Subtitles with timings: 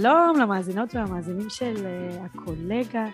[0.00, 3.06] שלום למאזינות והמאזינים של uh, הקולגה,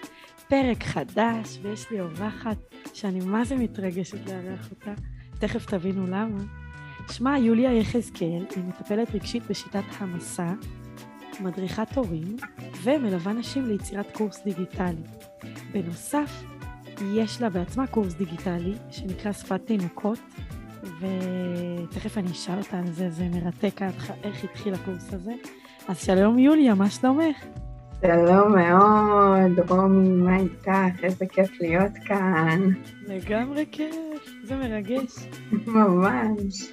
[0.48, 2.56] פרק חדש, ויש לי אורחת
[2.94, 4.92] שאני מה זה מתרגשת לארח אותה,
[5.38, 6.38] תכף תבינו למה.
[7.12, 10.52] שמה יוליה יחזקאל, היא מטפלת רגשית בשיטת המסע,
[11.40, 12.36] מדריכת הורים,
[12.82, 15.02] ומלווה נשים ליצירת קורס דיגיטלי.
[15.72, 16.44] בנוסף,
[17.14, 20.18] יש לה בעצמה קורס דיגיטלי שנקרא שפת תינוקות,
[20.82, 23.80] ותכף אני אשאל אותה על זה, זה מרתק
[24.22, 25.32] איך התחיל הקורס הזה.
[25.88, 27.36] אז שלום יוליה, מה שלומך?
[28.00, 30.70] שלום מאוד, רומי, מה איתך?
[31.02, 32.60] איזה כיף להיות כאן.
[33.06, 33.96] לגמרי כיף,
[34.44, 35.10] זה מרגש.
[35.66, 36.72] ממש.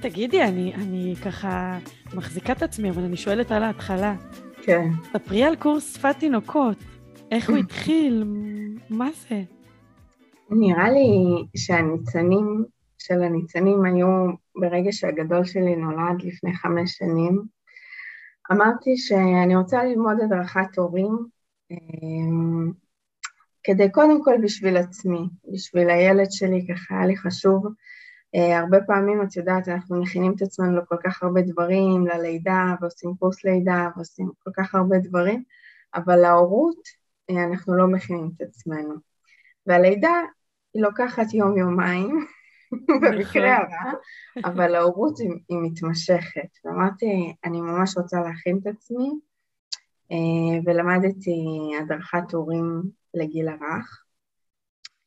[0.00, 1.78] תגידי, אני, אני ככה
[2.14, 4.14] מחזיקה את עצמי, אבל אני שואלת על ההתחלה.
[4.62, 4.90] כן.
[5.12, 6.76] ספרי על קורס שפת תינוקות.
[7.30, 8.24] איך הוא התחיל?
[8.90, 9.42] מה זה?
[10.50, 11.06] נראה לי
[11.56, 12.64] שהניצנים
[12.98, 14.06] של הניצנים היו
[14.56, 17.57] ברגע שהגדול שלי נולד לפני חמש שנים.
[18.52, 21.26] אמרתי שאני רוצה ללמוד הדרכת הורים
[21.70, 22.72] אמ,
[23.62, 27.66] כדי קודם כל בשביל עצמי, בשביל הילד שלי, ככה היה לי חשוב.
[28.34, 33.14] אה, הרבה פעמים, את יודעת, אנחנו מכינים את עצמנו לכל כך הרבה דברים, ללידה, ועושים
[33.18, 35.42] קורס לידה, ועושים כל כך הרבה דברים,
[35.94, 36.88] אבל להורות,
[37.30, 38.94] אה, אנחנו לא מכינים את עצמנו.
[39.66, 40.12] והלידה
[40.74, 42.26] היא לוקחת יום-יומיים,
[43.02, 43.72] במקרה נכון.
[43.72, 43.92] הרע,
[44.44, 46.48] אבל ההורות היא, היא מתמשכת.
[46.64, 49.10] ואמרתי, אני ממש רוצה להכין את עצמי,
[50.12, 52.82] אה, ולמדתי הדרכת הורים
[53.14, 54.04] לגיל הרך,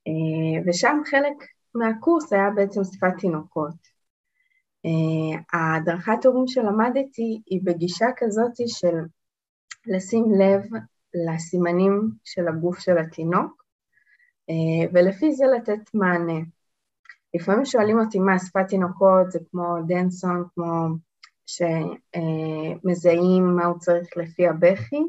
[0.08, 1.34] אה, ושם חלק
[1.76, 3.92] מהקורס היה בעצם שפת תינוקות.
[4.86, 8.96] אה, ההדרכת הורים שלמדתי היא בגישה כזאת של
[9.86, 10.62] לשים לב
[11.14, 13.62] לסימנים של הגוף של התינוק,
[14.94, 16.40] ולפי זה לתת מענה.
[17.34, 20.88] לפעמים שואלים אותי מה שפת תינוקות זה כמו דנסון, כמו
[22.82, 25.04] שמזהים מה הוא צריך לפי הבכי,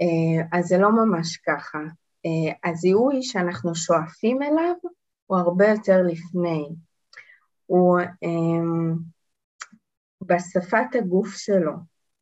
[0.00, 1.78] אה, אז זה לא ממש ככה.
[2.26, 4.74] אה, הזיהוי שאנחנו שואפים אליו
[5.26, 6.68] הוא הרבה יותר לפני.
[7.66, 8.64] הוא אה,
[10.22, 11.72] בשפת הגוף שלו,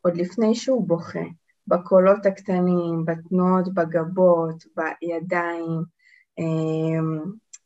[0.00, 1.24] עוד לפני שהוא בוכה,
[1.66, 6.00] בקולות הקטנים, בתנועות בגבות, בידיים,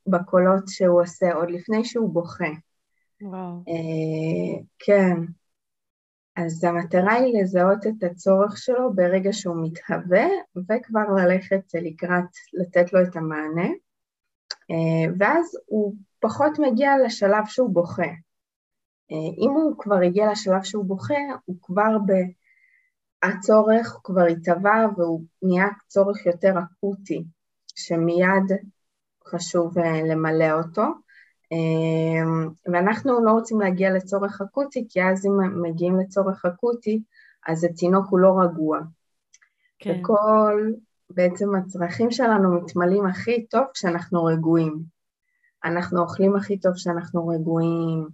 [0.06, 2.50] בקולות שהוא עושה עוד לפני שהוא בוכה.
[3.22, 3.64] וואו.
[3.68, 5.16] אה, כן.
[6.36, 10.26] אז המטרה היא לזהות את הצורך שלו ברגע שהוא מתהווה,
[10.56, 13.68] וכבר ללכת לקראת, לתת לו את המענה,
[14.70, 18.02] אה, ואז הוא פחות מגיע לשלב שהוא בוכה.
[19.12, 21.14] אה, אם הוא כבר הגיע לשלב שהוא בוכה,
[21.44, 22.12] הוא כבר ב...
[23.24, 27.24] הצורך כבר התהווה והוא נהיה צורך יותר אקוטי,
[27.74, 28.52] שמיד
[29.26, 30.82] חשוב אה, למלא אותו.
[31.52, 37.02] אה, ואנחנו לא רוצים להגיע לצורך אקוטי, כי אז אם מגיעים לצורך אקוטי,
[37.46, 38.80] אז התינוק הוא לא רגוע.
[39.78, 40.00] כן.
[40.00, 40.70] וכל,
[41.10, 44.82] בעצם הצרכים שלנו מתמלאים הכי טוב כשאנחנו רגועים.
[45.64, 48.08] אנחנו אוכלים הכי טוב כשאנחנו רגועים,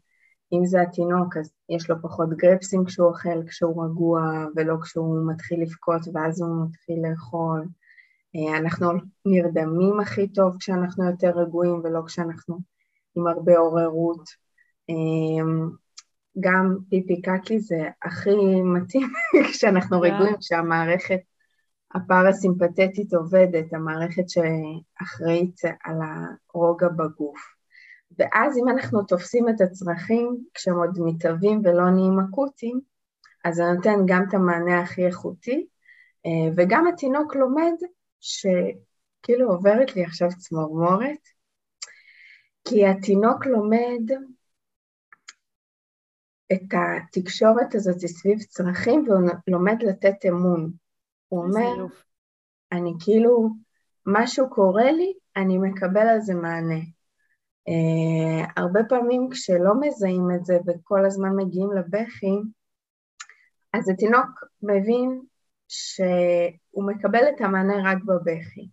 [0.53, 4.23] אם זה התינוק, אז יש לו פחות גרפסים כשהוא אוכל, כשהוא רגוע,
[4.57, 7.65] ולא כשהוא מתחיל לבכות ואז הוא מתחיל לאכול.
[8.37, 8.89] אה, אנחנו
[9.25, 12.59] נרדמים הכי טוב כשאנחנו יותר רגועים ולא כשאנחנו
[13.17, 14.29] עם הרבה עוררות.
[14.91, 15.45] אה,
[16.41, 19.09] גם פיפי קקי זה הכי מתאים
[19.53, 21.21] כשאנחנו רגועים, כשהמערכת
[21.95, 25.97] הפרסימפטית עובדת, המערכת שאחראית על
[26.55, 27.39] הרוגע בגוף.
[28.19, 32.81] ואז אם אנחנו תופסים את הצרכים כשהם עוד מתהווים ולא נהיים אקוטיים,
[33.45, 35.67] אז זה נותן גם את המענה הכי איכותי,
[36.27, 37.73] אה, וגם התינוק לומד
[38.21, 41.29] שכאילו עוברת לי עכשיו צמרמורת,
[42.69, 44.03] כי התינוק לומד
[46.53, 50.73] את התקשורת הזאת סביב צרכים והוא לומד לתת אמון.
[51.29, 51.87] הוא אומר,
[52.73, 53.49] אני כאילו,
[54.07, 56.81] משהו קורה לי, אני מקבל על זה מענה.
[57.69, 62.37] Uh, הרבה פעמים כשלא מזהים את זה וכל הזמן מגיעים לבכי,
[63.73, 65.21] אז התינוק מבין
[65.71, 68.69] שהוא מקבל את המענה רק בבכי,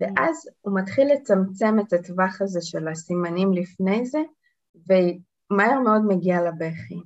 [0.00, 4.18] ואז הוא מתחיל לצמצם את הטווח הזה של הסימנים לפני זה,
[4.74, 7.00] ומהר מאוד מגיע לבכי.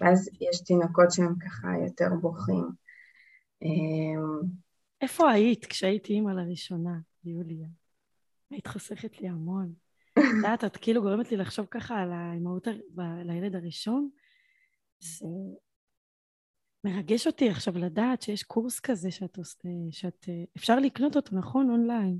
[0.00, 2.64] ואז יש תינוקות שהם ככה יותר בוכים.
[3.62, 4.40] אמ,
[5.00, 7.68] איפה היית כשהייתי אימא לראשונה, יוליה?
[8.50, 9.72] היית חוסכת לי המון.
[10.12, 12.66] את יודעת, את כאילו גורמת לי לחשוב ככה על האימהות
[13.24, 14.08] לילד הראשון.
[14.98, 15.26] זה
[16.86, 19.38] מרגש אותי עכשיו לדעת שיש קורס כזה שאת,
[19.90, 21.70] שאת אפשר לקנות אותו, נכון?
[21.70, 22.18] אונליין.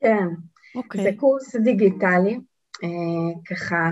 [0.00, 0.26] כן.
[0.74, 1.02] אוקיי.
[1.04, 2.38] זה קורס דיגיטלי,
[2.84, 3.90] אה, ככה,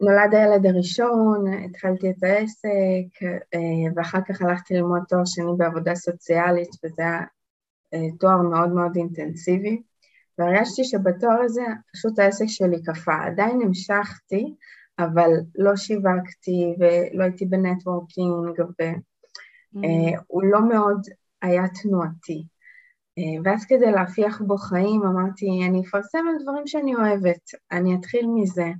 [0.00, 3.22] נולד הילד הראשון, התחלתי את העסק,
[3.54, 7.20] אה, ואחר כך הלכתי ללמוד תואר שני בעבודה סוציאלית, וזה היה
[7.94, 9.82] אה, תואר מאוד מאוד אינטנסיבי,
[10.38, 11.62] והרגשתי שבתואר הזה
[11.92, 13.26] פשוט העסק שלי קפא.
[13.26, 14.54] עדיין המשכתי,
[14.98, 18.32] אבל לא שיווקתי ולא הייתי בנטוורקינג,
[19.72, 20.46] והוא mm.
[20.46, 21.00] לא מאוד
[21.42, 22.44] היה תנועתי.
[23.44, 28.70] ואז כדי להפיח בו חיים אמרתי, אני אפרסם על דברים שאני אוהבת, אני אתחיל מזה.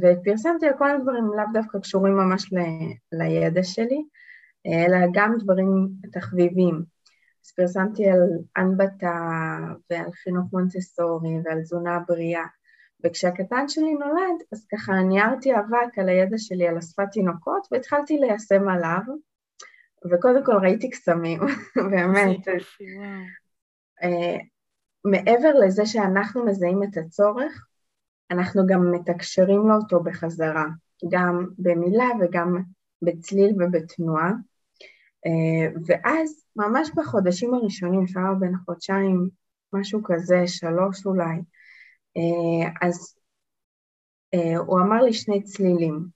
[0.00, 2.58] ופרסמתי על כל הדברים לאו דווקא קשורים ממש ל,
[3.12, 4.04] לידע שלי,
[4.66, 6.82] אלא גם דברים תחביבים.
[7.46, 8.20] אז פרסמתי על
[8.56, 9.18] אנבטה
[9.90, 12.44] ועל חינוך מונטסורי ועל תזונה בריאה.
[13.06, 18.68] וכשהקטן שלי נולד, אז ככה ניירתי אבק על הידע שלי על השפת תינוקות והתחלתי ליישם
[18.68, 19.00] עליו,
[20.10, 21.40] וקודם כל ראיתי קסמים,
[21.90, 22.48] באמת.
[24.02, 24.08] Uh,
[25.04, 27.66] מעבר לזה שאנחנו מזהים את הצורך,
[28.30, 30.64] אנחנו גם מתקשרים לו אותו בחזרה,
[31.10, 32.62] גם במילה וגם
[33.02, 34.30] בצליל ובתנועה.
[35.26, 39.28] Uh, ואז ממש בחודשים הראשונים, אפשר בין חודשיים,
[39.72, 41.36] משהו כזה, שלוש אולי,
[42.82, 43.16] אז
[44.36, 46.08] uh, הוא אמר לי שני צלילים.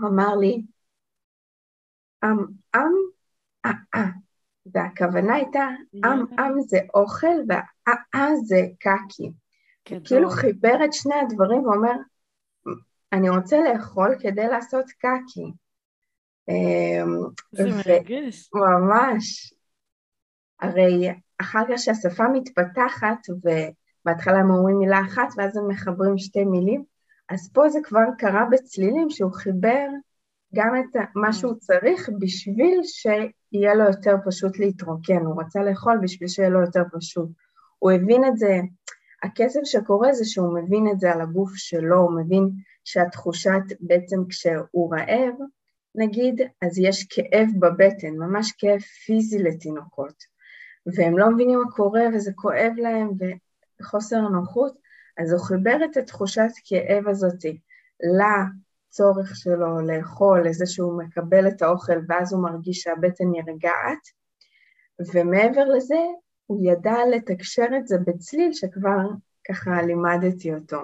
[0.00, 0.62] הוא אמר לי,
[2.24, 2.38] עם,
[2.74, 2.92] עם,
[3.66, 4.10] אה, אה,
[4.66, 9.32] והכוונה הייתה, עם, עם זה אוכל והאה אה זה קקי.
[10.04, 11.94] כאילו חיבר את שני הדברים ואומר,
[13.12, 15.52] אני רוצה לאכול כדי לעשות קקי.
[17.52, 18.50] זה מרגש.
[18.54, 19.54] ממש.
[20.60, 21.08] הרי
[21.40, 23.18] אחר כך שהשפה מתפתחת,
[24.00, 26.84] ובהתחלה הם אומרים מילה אחת ואז הם מחברים שתי מילים,
[27.28, 29.86] אז פה זה כבר קרה בצלילים שהוא חיבר
[30.54, 36.28] גם את מה שהוא צריך בשביל שיהיה לו יותר פשוט להתרוקן, הוא רצה לאכול בשביל
[36.28, 37.28] שיהיה לו יותר פשוט.
[37.78, 38.60] הוא הבין את זה,
[39.22, 42.50] הקסם שקורה זה שהוא מבין את זה על הגוף שלו, הוא מבין
[42.84, 45.34] שהתחושת, בעצם כשהוא רעב,
[45.94, 50.14] נגיד, אז יש כאב בבטן, ממש כאב פיזי לתינוקות,
[50.96, 53.10] והם לא מבינים מה קורה וזה כואב להם
[53.80, 54.78] וחוסר נוחות,
[55.18, 57.58] אז הוא חיבר את התחושת כאב הזאתי
[58.00, 64.02] לצורך שלו לאכול, לזה שהוא מקבל את האוכל ואז הוא מרגיש שהבטן נרגעת,
[65.14, 65.98] ומעבר לזה
[66.46, 69.08] הוא ידע לתקשר את זה בצליל שכבר
[69.48, 70.82] ככה לימדתי אותו.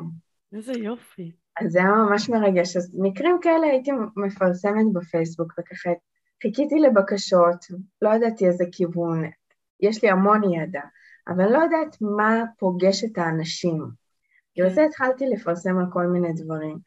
[0.52, 1.32] איזה יופי.
[1.60, 2.76] אז זה היה ממש מרגש.
[2.76, 5.90] אז מקרים כאלה הייתי מפרסמת בפייסבוק, וככה
[6.42, 7.64] חיכיתי לבקשות,
[8.02, 9.24] לא ידעתי איזה כיוון,
[9.80, 10.80] יש לי המון ידע,
[11.28, 13.84] אבל לא יודעת מה פוגש את האנשים.
[14.56, 16.78] בגלל זה התחלתי לפרסם על כל מיני דברים.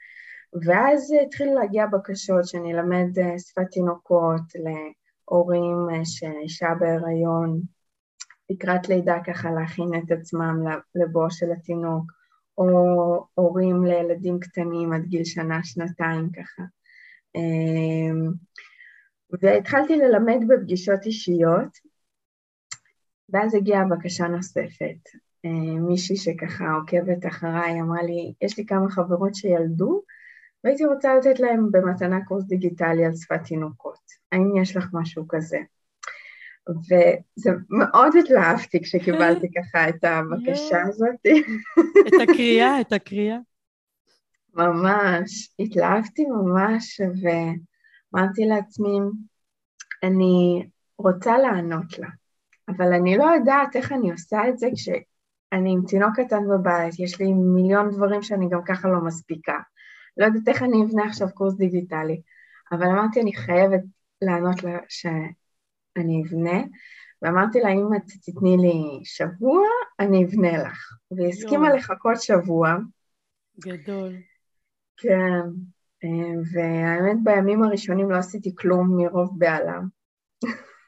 [0.66, 7.62] ואז התחילו להגיע בקשות שאני אלמד אה, שפת תינוקות להורים אה, שאישה בהיריון,
[8.50, 10.64] לקראת לידה ככה להכין את עצמם
[10.96, 12.12] לבוא של התינוק,
[12.58, 16.64] או הורים לילדים קטנים עד גיל שנה, שנתיים ככה.
[17.36, 18.32] אמ,
[19.42, 21.78] והתחלתי ללמד בפגישות אישיות,
[23.30, 25.10] ואז הגיעה בקשה נוספת.
[25.46, 30.02] אמ, מישהי שככה עוקבת אחריי אמרה לי, יש לי כמה חברות שילדו,
[30.64, 34.00] והייתי רוצה לתת להם במתנה קורס דיגיטלי על שפת תינוקות.
[34.32, 35.58] האם יש לך משהו כזה?
[36.70, 41.26] וזה מאוד התלהבתי כשקיבלתי ככה את הבקשה הזאת.
[42.08, 43.38] את הקריאה, את הקריאה.
[44.54, 49.00] ממש, התלהבתי ממש, ואמרתי לעצמי,
[50.04, 50.68] אני
[50.98, 52.08] רוצה לענות לה,
[52.70, 57.22] אבל אני לא יודעת איך אני עושה את זה כשאני עם תינוק קטן בבית, יש
[57.22, 59.60] לי מיליון דברים שאני גם ככה לא מספיקה.
[60.18, 62.22] לא יודעת איך אני אבנה עכשיו קורס דיגיטלי,
[62.72, 63.82] אבל אמרתי, אני חייבת
[64.22, 65.06] לענות לה ש...
[65.98, 66.62] אני אבנה,
[67.22, 69.68] ואמרתי לה, אם את תתני לי שבוע,
[70.00, 70.80] אני אבנה לך.
[71.12, 72.76] והיא הסכימה לחכות שבוע.
[73.60, 74.16] גדול.
[74.98, 75.42] כן,
[76.04, 79.80] אה, והאמת בימים הראשונים לא עשיתי כלום מרוב בעלה.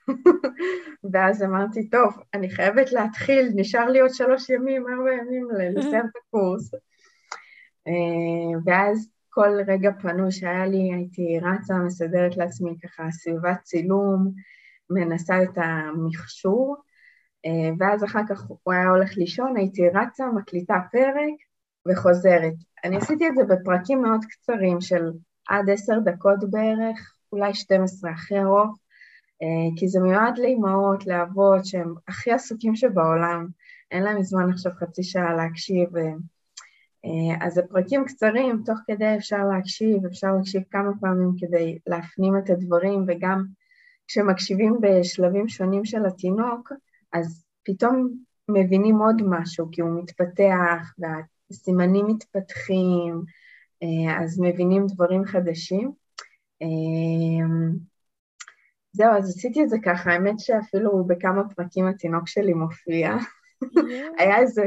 [1.14, 5.48] ואז אמרתי, טוב, אני חייבת להתחיל, נשאר לי עוד שלוש ימים, ארבע ימים
[5.78, 6.74] לסיים את הקורס.
[7.88, 14.32] אה, ואז כל רגע פנוי שהיה לי, הייתי רצה, מסדרת לעצמי ככה סביבת צילום,
[14.90, 16.76] מנסה את המכשור,
[17.46, 21.34] אה, ואז אחר כך הוא היה הולך לישון, הייתי רצה, מקליטה פרק
[21.88, 22.54] וחוזרת.
[22.84, 25.12] אני עשיתי את זה בפרקים מאוד קצרים של
[25.50, 28.80] עד עשר דקות בערך, אולי 12 הכי ארוך,
[29.76, 33.48] כי זה מיועד לאימהות, לאבות, שהם הכי עסוקים שבעולם,
[33.92, 35.90] אין להם זמן עכשיו חצי שעה להקשיב.
[37.06, 42.38] אה, אז זה פרקים קצרים, תוך כדי אפשר להקשיב, אפשר להקשיב כמה פעמים כדי להפנים
[42.38, 43.46] את הדברים וגם
[44.08, 46.72] כשמקשיבים בשלבים שונים של התינוק,
[47.14, 48.14] אז פתאום
[48.50, 53.24] מבינים עוד משהו, כי הוא מתפתח, והסימנים מתפתחים,
[53.84, 55.92] אה, אז מבינים דברים חדשים.
[58.92, 63.16] זהו, אז עשיתי את זה ככה, האמת שאפילו בכמה פרקים התינוק שלי מופיע.
[64.20, 64.66] היה איזה,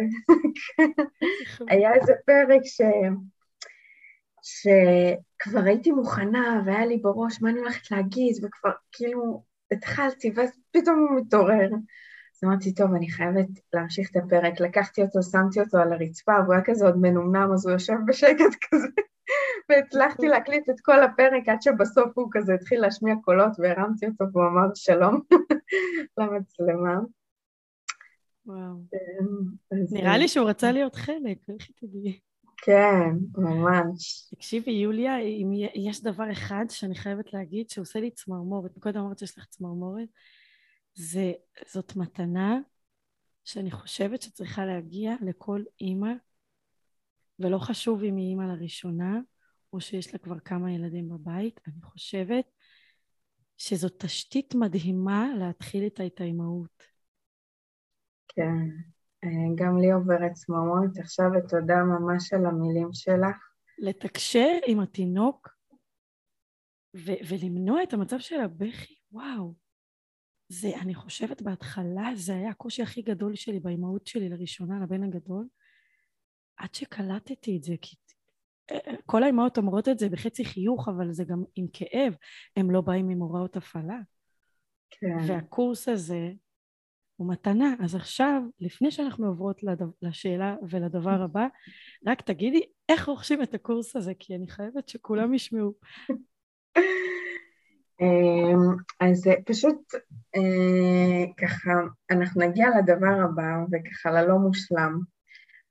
[1.69, 2.81] היה איזה פרק ש...
[4.43, 11.07] שכבר הייתי מוכנה והיה לי בראש מה אני הולכת להגיד, וכבר כאילו התחלתי, ואז פתאום
[11.11, 11.69] הוא מתעורר.
[12.43, 14.61] אז אמרתי, טוב, אני חייבת להמשיך את הפרק.
[14.61, 18.55] לקחתי אותו, שמתי אותו על הרצפה, והוא היה כזה עוד מנומנם, אז הוא יושב בשקט
[18.71, 18.89] כזה,
[19.69, 24.47] והצלחתי להקליט את כל הפרק עד שבסוף הוא כזה התחיל להשמיע קולות, והרמתי אותו והוא
[24.47, 25.21] אמר שלום
[26.19, 27.01] למצלמה.
[28.47, 28.77] וואו.
[28.91, 29.25] כן,
[29.91, 32.19] נראה לי שהוא רצה להיות חלק, איך תדעי.
[32.57, 34.29] כן, ממש.
[34.31, 39.39] תקשיבי, יוליה, אם יש דבר אחד שאני חייבת להגיד שעושה לי צמרמורת, קודם אמרת שיש
[39.39, 40.09] לך צמרמורת,
[40.95, 41.33] זה,
[41.67, 42.59] זאת מתנה
[43.45, 46.13] שאני חושבת שצריכה להגיע לכל אימא,
[47.39, 49.21] ולא חשוב אם היא אימא לראשונה,
[49.73, 52.45] או שיש לה כבר כמה ילדים בבית, אני חושבת
[53.57, 56.83] שזאת תשתית מדהימה להתחיל איתה את האימהות.
[58.29, 58.67] כן,
[59.25, 63.37] אה, גם לי עוברת צמרמורת עכשיו, ותודה ממש על המילים שלך.
[63.79, 65.49] לתקשר עם התינוק
[66.97, 69.62] ו- ולמנוע את המצב של הבכי, וואו.
[70.53, 75.47] זה, אני חושבת בהתחלה, זה היה הקושי הכי גדול שלי באימהות שלי לראשונה, לבן הגדול,
[76.57, 77.97] עד שקלטתי את זה, כי
[78.71, 82.15] אה, אה, כל האימהות אומרות את זה בחצי חיוך, אבל זה גם עם כאב,
[82.57, 83.99] הם לא באים עם הוראות הפעלה.
[84.91, 85.17] כן.
[85.29, 86.33] והקורס הזה
[87.17, 87.75] הוא מתנה.
[87.81, 91.47] אז עכשיו, לפני שאנחנו עוברות לדו, לשאלה ולדבר הבא,
[92.07, 95.75] רק תגידי איך רוכשים את הקורס הזה, כי אני חייבת שכולם ישמעו.
[98.01, 99.95] אמ, אז פשוט
[100.37, 101.73] אה, ככה,
[102.11, 104.99] אנחנו נגיע לדבר הבא וככה ללא מושלם.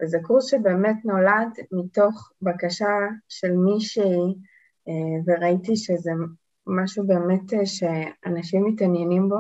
[0.02, 2.98] וזה קורס שבאמת נולד מתוך בקשה
[3.30, 4.36] של מישהי,
[4.88, 6.12] אה, וראיתי שזה
[6.68, 9.38] משהו באמת אה, שאנשים מתעניינים בו,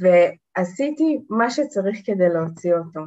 [0.00, 3.00] ועשיתי מה שצריך כדי להוציא אותו.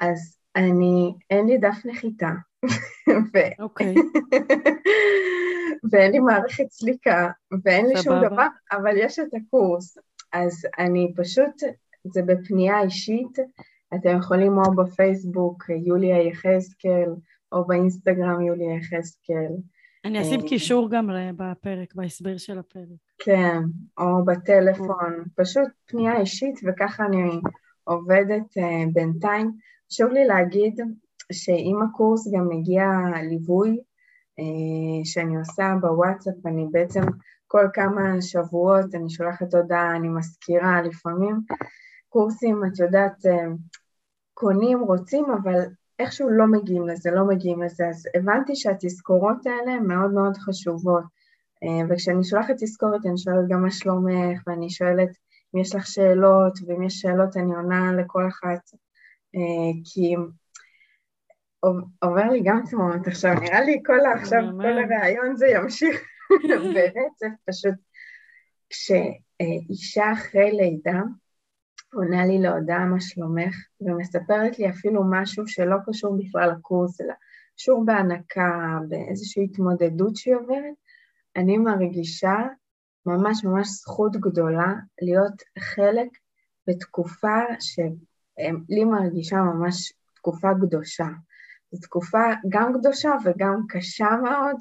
[0.00, 2.30] אז אני, אין לי דף נחיתה.
[3.58, 3.94] אוקיי.
[5.90, 7.30] ואין לי מערכת סליקה,
[7.64, 9.98] ואין לי שום דבר, אבל יש את הקורס.
[10.32, 11.62] אז אני פשוט,
[12.04, 13.38] זה בפנייה אישית,
[13.94, 17.10] אתם יכולים או בפייסבוק יוליה יחזקאל,
[17.52, 19.52] או באינסטגרם יוליה יחזקאל.
[20.04, 22.98] אני אשים אה, קישור גם בפרק, בהסבר של הפרק.
[23.18, 23.58] כן,
[23.98, 27.40] או בטלפון, פשוט פנייה אישית, וככה אני
[27.84, 29.52] עובדת uh, בינתיים.
[29.92, 30.80] חשוב לי להגיד
[31.32, 32.84] שעם הקורס גם מגיע
[33.28, 33.78] ליווי
[35.04, 37.00] שאני עושה בוואטסאפ, אני בעצם
[37.46, 41.40] כל כמה שבועות אני שולחת הודעה, אני מזכירה לפעמים.
[42.08, 43.56] קורסים, את יודעת, uh,
[44.34, 45.60] קונים, רוצים, אבל
[45.98, 51.04] איכשהו לא מגיעים לזה, לא מגיעים לזה, אז הבנתי שהתזכורות האלה מאוד מאוד חשובות.
[51.62, 55.08] אה, וכשאני שולחת תזכורת אני שואלת גם מה שלומך, ואני שואלת
[55.54, 58.60] אם יש לך שאלות, ואם יש שאלות אני עונה לכל אחת,
[59.34, 60.14] אה, כי
[62.02, 66.00] עובר לי גם תמונות עכשיו, נראה לי כל עכשיו, כל הרעיון זה ימשיך
[66.74, 67.74] ברצף, פשוט.
[68.70, 71.00] כשאישה אחרי לידה,
[71.92, 77.14] עונה לי להודעה מה שלומך, ומספרת לי אפילו משהו שלא קשור בכלל לקורס, אלא
[77.56, 80.74] קשור בהנקה, באיזושהי התמודדות שהיא עוברת,
[81.36, 82.36] אני מרגישה
[83.06, 86.08] ממש ממש זכות גדולה להיות חלק
[86.66, 91.06] בתקופה שלי מרגישה ממש תקופה קדושה.
[91.72, 94.56] זו תקופה גם קדושה וגם קשה מאוד,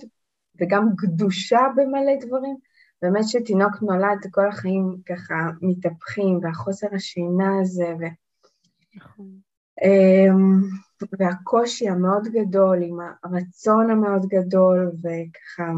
[0.62, 2.56] וגם קדושה במלא דברים,
[3.02, 8.04] באמת שתינוק נולד, כל החיים ככה מתהפכים, והחוסר השינה הזה, ו...
[8.96, 9.46] נכון.
[9.82, 10.62] אמ,
[11.20, 15.72] והקושי המאוד גדול, עם הרצון המאוד גדול, וככה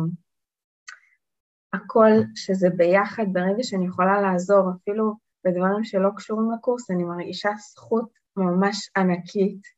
[1.74, 5.13] הכל שזה ביחד, ברגע שאני יכולה לעזור, אפילו
[5.46, 9.76] בדברים שלא קשורים לקורס, אני מרגישה זכות ממש ענקית.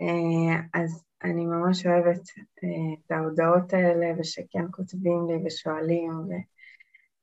[0.00, 2.28] אה, אז אני ממש אוהבת
[2.64, 6.32] אה, את ההודעות האלה, ושכן כותבים לי ושואלים, ו...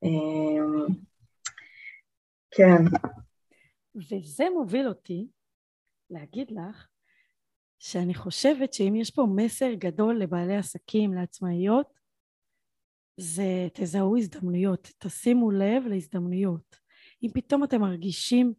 [0.02, 0.86] אמ,
[2.50, 2.84] כן.
[3.94, 5.28] וזה מוביל אותי
[6.10, 6.86] להגיד לך
[7.78, 11.86] שאני חושבת שאם יש פה מסר גדול לבעלי עסקים, לעצמאיות,
[13.16, 16.76] זה תזהו הזדמנויות, תשימו לב להזדמנויות.
[17.22, 18.52] אם פתאום אתם מרגישים,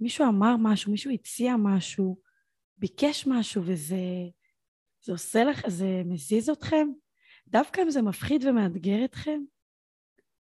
[0.00, 2.16] מישהו אמר משהו, מישהו הציע משהו,
[2.84, 3.96] ביקש משהו וזה
[5.04, 6.88] זה עושה לך, זה מזיז אתכם,
[7.48, 9.40] דווקא אם זה מפחיד ומאתגר אתכם,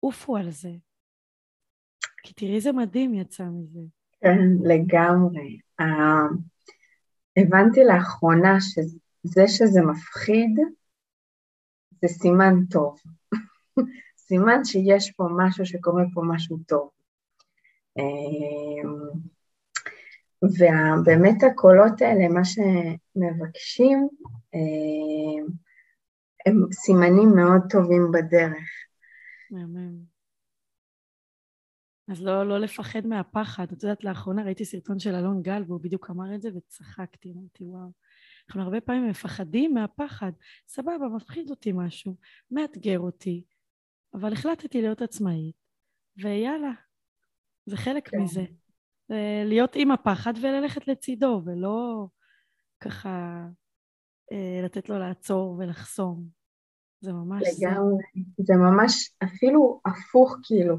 [0.00, 0.72] עופו על זה.
[2.22, 3.80] כי תראי איזה מדהים יצא מזה.
[4.20, 5.58] כן, לגמרי.
[5.80, 5.84] Uh,
[7.36, 10.56] הבנתי לאחרונה שזה שזה מפחיד,
[12.02, 12.98] זה סימן טוב.
[14.26, 16.90] סימן שיש פה משהו, שקורה פה משהו טוב.
[20.42, 24.08] ובאמת הקולות האלה, מה שמבקשים,
[26.46, 28.68] הם סימנים מאוד טובים בדרך.
[29.50, 30.10] מהמם.
[32.10, 33.66] אז לא, לא לפחד מהפחד.
[33.72, 37.64] את יודעת, לאחרונה ראיתי סרטון של אלון גל והוא בדיוק אמר את זה וצחקתי, אמרתי
[37.64, 37.90] וואו.
[38.48, 40.32] אנחנו הרבה פעמים מפחדים מהפחד.
[40.68, 42.16] סבבה, מפחיד אותי משהו,
[42.50, 43.44] מאתגר אותי,
[44.14, 45.56] אבל החלטתי להיות עצמאית,
[46.16, 46.70] ויאללה,
[47.66, 48.20] זה חלק כן.
[48.20, 48.44] מזה.
[49.44, 52.06] להיות עם הפחד וללכת לצידו, ולא
[52.80, 53.46] ככה
[54.32, 56.24] אה, לתת לו לעצור ולחסום.
[57.00, 57.42] זה ממש...
[57.42, 58.02] לגמרי.
[58.36, 58.44] זה...
[58.44, 60.76] זה ממש אפילו הפוך כאילו.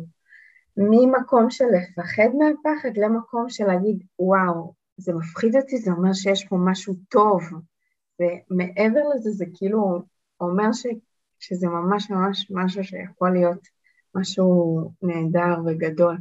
[0.77, 6.57] ממקום של לפחד מהפחד למקום של להגיד, וואו, זה מפחיד אותי, זה אומר שיש פה
[6.65, 7.41] משהו טוב.
[8.19, 10.01] ומעבר לזה, זה כאילו
[10.39, 10.85] אומר ש,
[11.39, 13.67] שזה ממש ממש משהו שיכול להיות
[14.15, 16.17] משהו נהדר וגדול.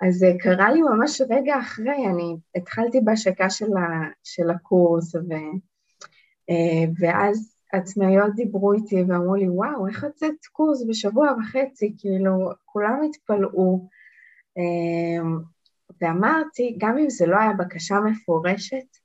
[0.00, 3.66] אז זה קרה לי ממש רגע אחרי, אני התחלתי בהשקה של,
[4.24, 5.18] של הקורס, ו,
[6.50, 11.94] אה, ואז עצמאיות דיברו איתי ואמרו לי, וואו, איך הוצאת קורס בשבוע וחצי?
[11.98, 13.88] כאילו, כולם התפלאו.
[14.56, 15.38] אמ,
[16.00, 18.96] ואמרתי, גם אם זה לא היה בקשה מפורשת,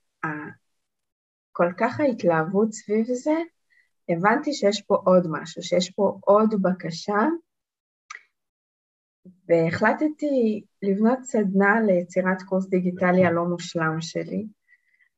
[1.52, 3.34] כל כך ההתלהבות סביב זה,
[4.08, 7.20] הבנתי שיש פה עוד משהו, שיש פה עוד בקשה,
[9.48, 14.46] והחלטתי לבנות סדנה ליצירת קורס דיגיטלי הלא מושלם שלי.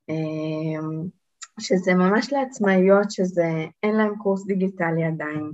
[0.09, 1.09] אמ,
[1.61, 3.49] שזה ממש לעצמאיות שזה
[3.83, 5.52] אין להן קורס דיגיטלי עדיין,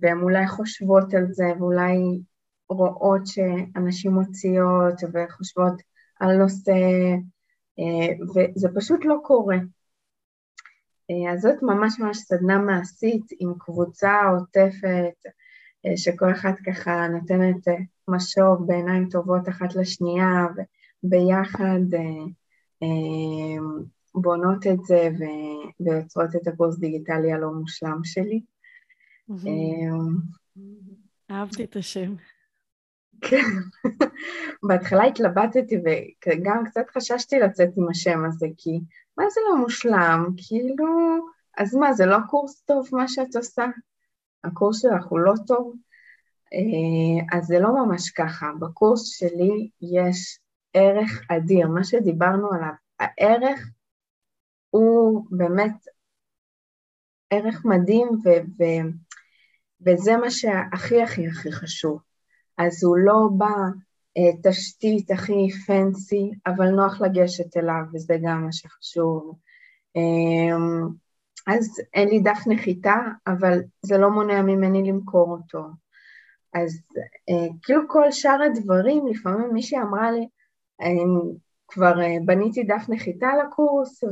[0.00, 2.20] והן אולי חושבות על זה ואולי
[2.68, 5.82] רואות שאנשים מוציאות וחושבות
[6.20, 6.72] על נושא,
[7.78, 9.56] אה, וזה פשוט לא קורה.
[11.10, 15.32] אה, אז זאת ממש ממש סדנה מעשית עם קבוצה עוטפת,
[15.96, 17.68] שכל אחת ככה נותנת
[18.08, 20.46] משוב בעיניים טובות אחת לשנייה,
[21.04, 21.80] וביחד
[24.14, 25.08] בונות את זה
[25.80, 28.40] ויוצרות את הקורס דיגיטלי הלא מושלם שלי.
[31.30, 32.14] אהבתי את השם.
[33.20, 33.46] כן,
[34.68, 35.76] בהתחלה התלבטתי
[36.26, 38.80] וגם קצת חששתי לצאת עם השם הזה, כי
[39.18, 40.26] מה זה לא מושלם?
[40.36, 40.86] כאילו,
[41.58, 43.64] אז מה, זה לא קורס טוב מה שאת עושה?
[44.44, 45.74] הקורס שלך הוא לא טוב?
[46.52, 50.38] אה, אז זה לא ממש ככה, בקורס שלי יש
[50.74, 53.68] ערך אדיר, מה שדיברנו עליו, הערך
[54.70, 55.74] הוא באמת
[57.30, 58.90] ערך מדהים, ו- ו-
[59.86, 62.00] וזה מה שהכי הכי הכי חשוב.
[62.58, 63.54] אז הוא לא בא
[64.16, 69.34] אה, הכי פנסי, אבל נוח לגשת אליו, וזה גם מה שחשוב.
[71.46, 75.62] אז אין לי דף נחיתה, אבל זה לא מונע ממני למכור אותו.
[76.54, 76.82] אז
[77.30, 80.28] אה, כאילו כל שאר הדברים, לפעמים מישהי אמרה לי,
[80.82, 80.88] אה,
[81.68, 84.04] כבר אה, בניתי דף נחיתה לקורס,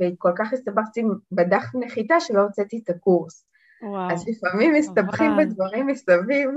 [0.00, 3.46] וכול כך הסתבכתי בדף נחיתה שלא הוצאתי את הקורס.
[3.82, 4.12] וואו.
[4.12, 6.50] אז לפעמים מסתבכים בדברים מסביב.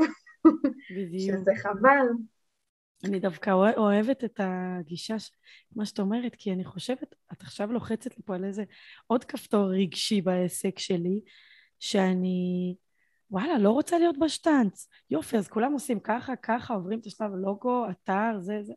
[1.25, 2.07] שזה חבל.
[3.03, 5.15] אני דווקא אוהבת את הגישה,
[5.75, 8.63] מה שאת אומרת, כי אני חושבת, את עכשיו לוחצת לי פה על איזה
[9.07, 11.21] עוד כפתור רגשי בעסק שלי,
[11.79, 12.75] שאני,
[13.31, 14.87] וואלה, לא רוצה להיות בשטאנץ.
[15.09, 18.73] יופי, אז כולם עושים ככה, ככה, עוברים את השלב לוגו, אתר, זה, זה.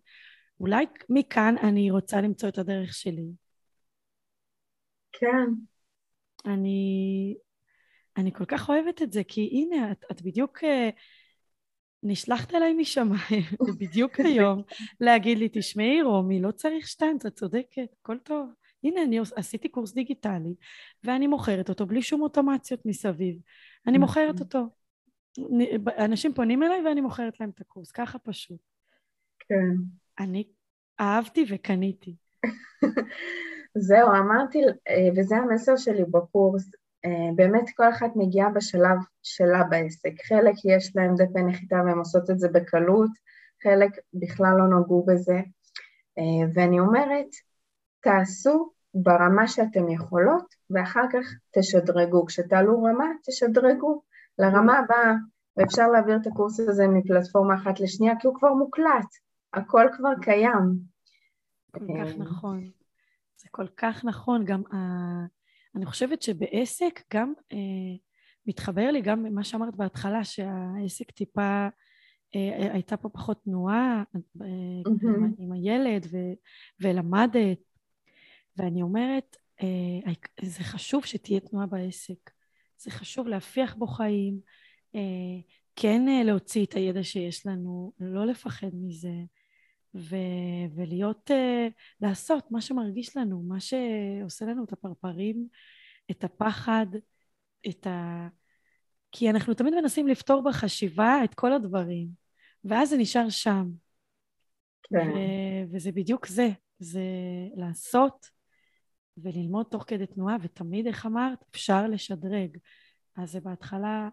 [0.60, 3.26] אולי מכאן אני רוצה למצוא את הדרך שלי.
[5.12, 5.46] כן.
[6.46, 7.36] אני,
[8.16, 10.66] אני כל כך אוהבת את זה, כי הנה, את, את בדיוק uh,
[12.06, 13.44] נשלחת אליי משמיים,
[13.80, 14.62] בדיוק היום,
[15.00, 18.50] להגיד לי, תשמעי, רומי, לא צריך שטיין, את צודקת, הכל טוב.
[18.84, 20.54] הנה, אני עשיתי קורס דיגיטלי,
[21.04, 23.36] ואני מוכרת אותו בלי שום אוטומציות מסביב.
[23.86, 24.46] אני מוכרת נכון.
[24.46, 24.68] אותו.
[25.98, 28.60] אנשים פונים אליי ואני מוכרת להם את הקורס, ככה פשוט.
[29.38, 29.74] כן.
[30.18, 30.44] אני
[31.00, 32.16] אהבתי וקניתי.
[33.78, 36.70] זהו, אמרתי, אה, וזה המסר שלי בקורס,
[37.36, 40.12] באמת כל אחת מגיעה בשלב שלה בעסק.
[40.28, 43.10] חלק יש להם דפי נחיתה והם עושות את זה בקלות,
[43.62, 45.40] חלק בכלל לא נגעו בזה.
[46.18, 47.26] אה, ואני אומרת,
[48.00, 52.26] תעשו ברמה שאתם יכולות, ואחר כך תשדרגו.
[52.26, 54.02] כשתעלו רמה, תשדרגו
[54.38, 55.14] לרמה הבאה,
[55.56, 59.08] ואפשר להעביר את הקורס הזה מפלטפורמה אחת לשנייה, כי הוא כבר מוקלט.
[59.54, 60.78] הכל כבר קיים.
[61.70, 62.70] כל כך אה, נכון.
[63.36, 64.44] זה כל כך נכון.
[64.44, 64.76] גם uh,
[65.76, 67.56] אני חושבת שבעסק גם uh,
[68.46, 72.38] מתחבר לי גם מה שאמרת בהתחלה, שהעסק טיפה, uh,
[72.72, 75.06] הייתה פה פחות תנועה uh, mm-hmm.
[75.06, 76.16] עם, עם הילד ו,
[76.80, 77.58] ולמדת,
[78.56, 79.64] ואני אומרת, uh,
[80.42, 82.30] זה חשוב שתהיה תנועה בעסק.
[82.78, 84.40] זה חשוב להפיח בו חיים,
[84.94, 85.00] אה,
[85.76, 89.12] כן אה, להוציא את הידע שיש לנו, לא לפחד מזה,
[89.96, 95.48] ו- ולהיות, uh, לעשות מה שמרגיש לנו, מה שעושה לנו את הפרפרים,
[96.10, 96.86] את הפחד,
[97.68, 98.28] את ה...
[99.12, 102.08] כי אנחנו תמיד מנסים לפתור בחשיבה את כל הדברים,
[102.64, 103.68] ואז זה נשאר שם.
[104.82, 104.96] כן.
[104.96, 107.00] ו- וזה בדיוק זה, זה
[107.56, 108.26] לעשות
[109.16, 112.58] וללמוד תוך כדי תנועה, ותמיד, איך אמרת, אפשר לשדרג.
[113.16, 114.08] אז זה בהתחלה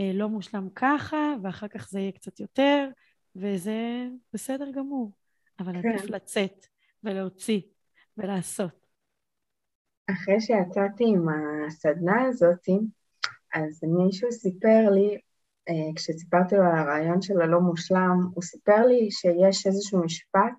[0.00, 2.88] אה, לא מושלם ככה, ואחר כך זה יהיה קצת יותר,
[3.36, 5.12] וזה בסדר גמור.
[5.60, 5.88] אבל כן.
[5.88, 6.66] עדיף לצאת
[7.04, 7.60] ולהוציא
[8.16, 8.80] ולעשות.
[10.10, 11.26] אחרי שיצאתי עם
[11.66, 12.68] הסדנה הזאת,
[13.54, 15.18] אז מישהו סיפר לי,
[15.68, 20.52] אה, כשסיפרתי לו על הרעיון של הלא מושלם, הוא סיפר לי שיש איזשהו משפט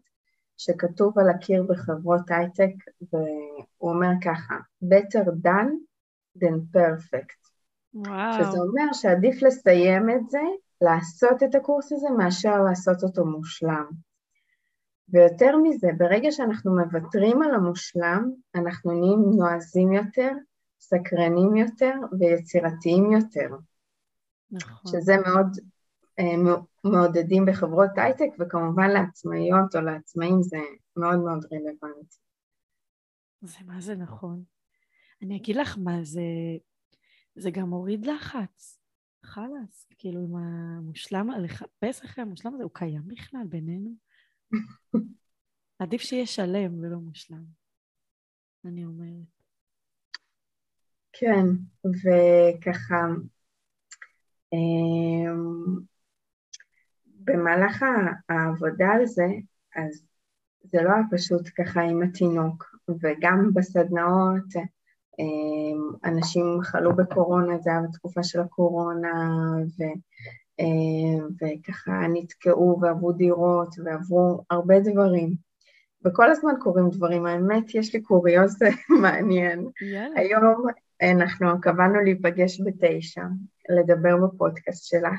[0.57, 2.73] שכתוב על הקיר בחברות הייטק,
[3.13, 5.71] והוא אומר ככה, better done
[6.37, 7.41] than perfect.
[7.93, 8.33] וואו.
[8.33, 10.41] שזה אומר שעדיף לסיים את זה,
[10.81, 14.10] לעשות את הקורס הזה, מאשר לעשות אותו מושלם.
[15.11, 20.31] ויותר מזה, ברגע שאנחנו מוותרים על המושלם, אנחנו נהיים נועזים יותר,
[20.79, 23.49] סקרנים יותר ויצירתיים יותר.
[24.51, 24.91] נכון.
[24.91, 25.47] שזה מאוד
[26.19, 30.57] אה, מעודדים בחברות הייטק, וכמובן לעצמאיות או לעצמאים זה
[30.97, 32.17] מאוד מאוד רלוונטי.
[33.41, 34.43] זה מה זה נכון.
[35.21, 36.21] אני אגיד לך מה, זה,
[37.35, 38.77] זה גם מוריד לחץ.
[39.23, 43.89] חלאס, כאילו עם המושלם, לחפש אחרי המושלם הזה, הוא קיים בכלל בינינו?
[45.79, 47.43] עדיף שיהיה שלם ולא מושלם,
[48.65, 49.41] אני אומרת.
[51.13, 51.45] כן,
[51.85, 53.05] וככה,
[54.53, 55.79] אמ,
[57.05, 57.85] במהלך
[58.29, 59.27] העבודה על זה,
[59.75, 60.05] אז
[60.63, 64.55] זה לא היה פשוט ככה עם התינוק, וגם בסדנאות
[65.19, 69.13] אמ, אנשים חלו בקורונה, זה היה בתקופה של הקורונה,
[69.79, 69.83] ו...
[70.61, 75.35] אה, וככה נתקעו ועברו דירות ועברו הרבה דברים.
[76.05, 78.59] וכל הזמן קורים דברים, האמת, יש לי קוריוז
[79.01, 79.67] מעניין.
[79.81, 80.19] יאללה.
[80.19, 80.65] היום
[81.01, 83.23] אנחנו קבענו להיפגש בתשע,
[83.69, 85.11] לדבר בפודקאסט שלה,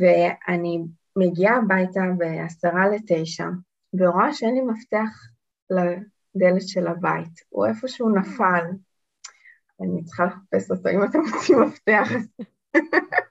[0.00, 0.84] ואני
[1.16, 3.46] מגיעה הביתה בעשרה לתשע,
[3.94, 5.10] ורואה שאין לי מפתח
[5.70, 8.64] לדלת של הבית, הוא איפשהו נפל.
[9.80, 12.08] אני צריכה לחפש אותו, אם אתם רוצים מפתח.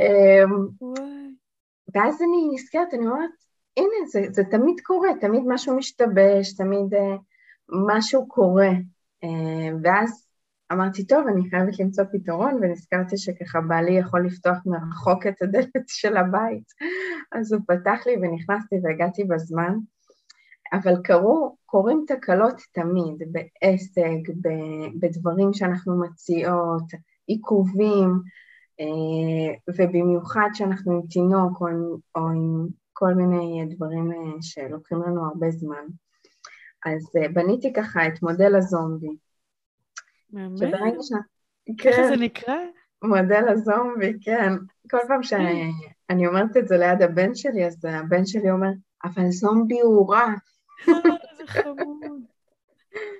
[0.00, 0.68] אמ,
[1.94, 3.30] ואז אני נזכרת, אני אומרת,
[3.76, 7.18] הנה, זה, זה תמיד קורה, תמיד משהו משתבש, תמיד uh,
[7.88, 8.70] משהו קורה.
[9.24, 9.28] Uh,
[9.82, 10.26] ואז
[10.72, 16.16] אמרתי, טוב, אני חייבת למצוא פתרון, ונזכרתי שככה בעלי יכול לפתוח מרחוק את הדלת של
[16.16, 16.64] הבית.
[17.32, 19.74] אז הוא פתח לי ונכנסתי והגעתי בזמן.
[20.72, 24.32] אבל קרו, קורים תקלות תמיד, בעסק,
[25.00, 26.84] בדברים שאנחנו מציעות,
[27.26, 28.20] עיכובים,
[29.68, 35.50] ובמיוחד שאנחנו עם תינוק או עם, או עם כל מיני דברים אה, שלוקחים לנו הרבה
[35.50, 35.84] זמן.
[36.86, 39.16] אז אה, בניתי ככה את מודל הזומבי.
[40.30, 41.02] באמת?
[41.02, 41.12] ש...
[41.78, 42.54] ככה כן, זה נקרא?
[43.04, 44.52] מודל הזומבי, כן.
[44.90, 48.70] כל פעם שאני אומרת את זה ליד הבן שלי, אז הבן שלי אומר,
[49.04, 50.34] אבל זומבי הוא רע.
[50.88, 52.22] איזה חמוד.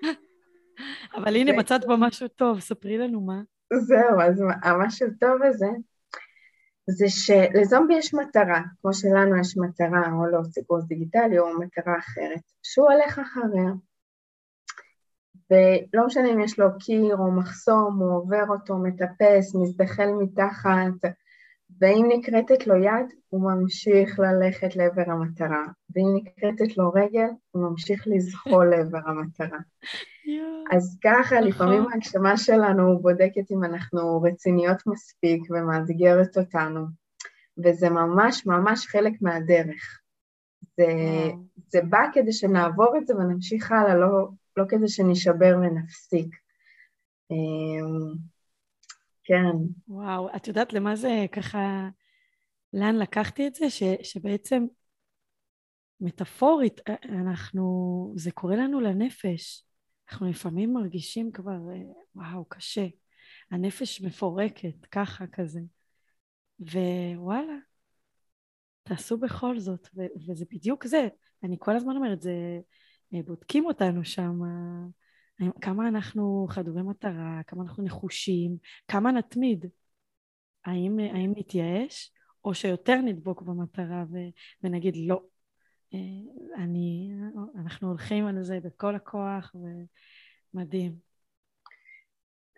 [1.17, 3.43] אבל הנה, מצאת בו משהו טוב, ספרי לנו מה.
[3.75, 5.67] זהו, אז המשהו טוב הזה,
[6.91, 12.41] זה שלזומבי יש מטרה, כמו שלנו יש מטרה, או להוציא קורס דיגיטלי או מטרה אחרת,
[12.63, 13.73] שהוא הולך אחריה.
[15.51, 21.11] ולא משנה אם יש לו קיר או מחסום, הוא עובר אותו, מטפס, מזדחל מתחת,
[21.81, 28.05] ואם נקרטת לו יד, הוא ממשיך ללכת לעבר המטרה, ואם נקרטת לו רגל, הוא ממשיך
[28.07, 29.59] לזחול לעבר המטרה.
[30.71, 31.93] אז ככה, לפעמים נכון.
[31.93, 36.87] ההגשמה שלנו בודקת אם אנחנו רציניות מספיק ומאתגרת אותנו,
[37.65, 40.01] וזה ממש ממש חלק מהדרך.
[40.77, 40.87] זה,
[41.69, 46.37] זה בא כדי שנעבור את זה ונמשיך הלאה, לא, לא כדי שנשבר ונפסיק.
[47.31, 48.15] אמ,
[49.25, 49.57] כן.
[49.89, 51.89] וואו, את יודעת למה זה ככה,
[52.73, 53.71] לאן לקחתי את זה?
[53.71, 54.67] ש, שבעצם
[56.01, 59.65] מטאפורית, אה, אנחנו, זה קורה לנו לנפש.
[60.11, 61.83] אנחנו לפעמים מרגישים כבר, אה,
[62.15, 62.87] וואו, קשה.
[63.51, 65.61] הנפש מפורקת, ככה כזה.
[66.61, 67.57] ווואלה,
[68.83, 71.09] תעשו בכל זאת, ו- וזה בדיוק זה.
[71.43, 72.61] אני כל הזמן אומרת, זה,
[73.15, 74.41] אה, בודקים אותנו שם,
[75.61, 78.57] כמה אנחנו חדורי מטרה, כמה אנחנו נחושים,
[78.89, 79.67] כמה נתמיד.
[80.65, 82.13] האם, האם נתייאש,
[82.45, 84.17] או שיותר נדבוק במטרה ו,
[84.63, 85.21] ונגיד לא, אה,
[86.57, 87.15] אני,
[87.57, 89.55] אנחנו הולכים על זה בכל הכוח
[90.55, 91.11] ומדהים.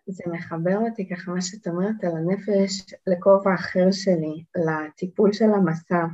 [0.07, 6.07] זה מחבר אותי ככה, מה שאת אומרת על הנפש, לכובע אחר שלי, לטיפול של המסע.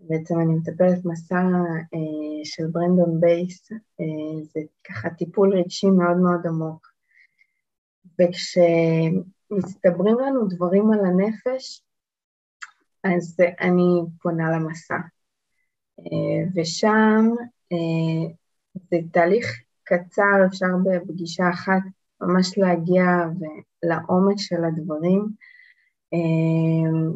[0.00, 3.76] בעצם אני מטפלת מסע אה, של ברנדון בייס, אה,
[4.42, 6.88] זה ככה טיפול רגשי מאוד מאוד עמוק.
[8.20, 11.82] וכשמצטברים לנו דברים על הנפש,
[13.04, 14.96] אז אני פונה למסע.
[15.98, 17.30] אה, ושם
[17.72, 18.32] אה,
[18.90, 19.46] זה תהליך
[19.84, 21.82] קצר, אפשר בפגישה אחת
[22.20, 23.04] ממש להגיע
[23.82, 25.26] לעומק של הדברים,
[26.14, 27.10] אה,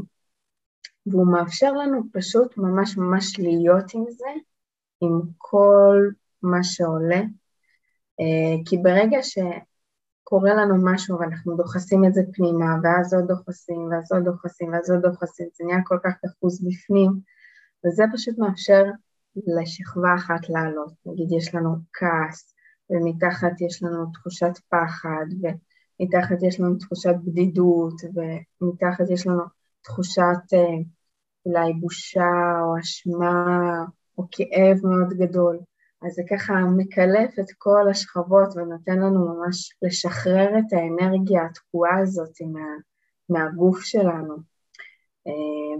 [1.06, 4.28] והוא מאפשר לנו פשוט ממש ממש להיות עם זה,
[5.00, 6.10] עם כל
[6.42, 7.20] מה שעולה,
[8.66, 14.24] כי ברגע שקורה לנו משהו ואנחנו דוחסים את זה פנימה, ואז עוד דוחסים, ואז עוד
[14.24, 17.10] דוחסים, ואז עוד דוחסים, זה נהיה כל כך דחוס בפנים,
[17.86, 18.84] וזה פשוט מאפשר
[19.36, 20.92] לשכבה אחת לעלות.
[21.06, 22.54] נגיד יש לנו כעס,
[22.90, 27.94] ומתחת יש לנו תחושת פחד, ומתחת יש לנו תחושת בדידות,
[28.60, 29.42] ומתחת יש לנו
[29.82, 30.82] תחושת אה,
[31.46, 33.84] אולי בושה או אשמה
[34.18, 35.58] או כאב מאוד גדול.
[36.02, 42.36] אז זה ככה מקלף את כל השכבות ונותן לנו ממש לשחרר את האנרגיה התקועה הזאת
[42.52, 42.66] מה,
[43.28, 44.51] מהגוף שלנו,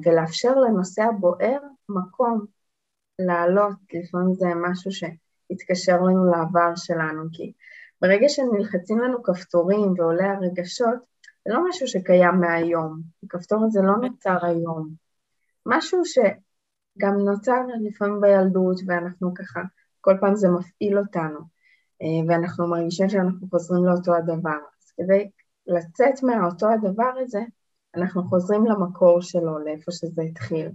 [0.05, 2.46] ולאפשר לנושא הבוער מקום
[3.18, 7.52] לעלות, לפעמים זה משהו שהתקשר לנו לעבר שלנו, כי
[8.00, 10.98] ברגע שנלחצים לנו כפתורים ועולה הרגשות,
[11.44, 14.88] זה לא משהו שקיים מהיום, הכפתור הזה לא נוצר היום,
[15.66, 19.61] משהו שגם נוצר לפעמים בילדות ואנחנו ככה,
[20.00, 21.38] כל פעם זה מפעיל אותנו,
[22.02, 24.59] אה, ואנחנו מרגישים שאנחנו חוזרים לאותו הדבר.
[24.78, 25.31] אז כדי
[25.66, 27.40] לצאת מאותו הדבר הזה,
[27.96, 30.68] אנחנו חוזרים למקור שלו, לאיפה שזה התחיל.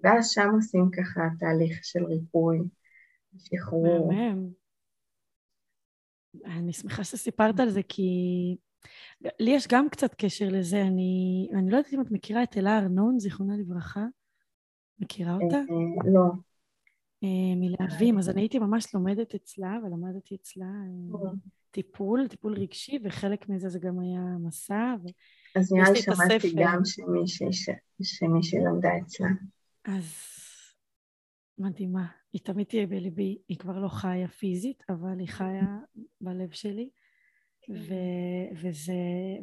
[0.00, 2.58] ואז שם עושים ככה תהליך של ריפוי,
[3.38, 4.12] שחרור.
[4.12, 4.48] מהמם.
[6.44, 8.02] אני שמחה שסיפרת על זה, כי
[9.40, 10.82] לי יש גם קצת קשר לזה.
[10.82, 14.04] אני, אני לא יודעת אם את מכירה את אלה ארנון, זיכרונה לברכה.
[14.98, 15.56] מכירה אותה?
[15.56, 16.30] אה, לא.
[17.24, 21.30] אה, מלהבים, אז אני הייתי ממש לומדת אצלה, ולמדתי אצלה אה,
[21.70, 24.94] טיפול, טיפול רגשי, וחלק מזה זה גם היה מסע.
[25.56, 26.80] אז נראה לי שמעתי גם
[28.02, 29.28] שמישהי למדה אצלה.
[29.84, 30.14] אז
[31.58, 32.06] מדהימה.
[32.32, 35.78] היא תמיד תהיה בליבי, היא כבר לא חיה פיזית, אבל היא חיה
[36.20, 36.90] בלב שלי.
[37.70, 38.92] ו- וזה,